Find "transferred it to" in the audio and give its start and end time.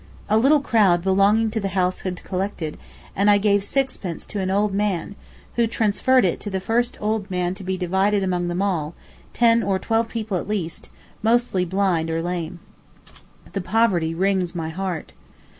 5.67-6.49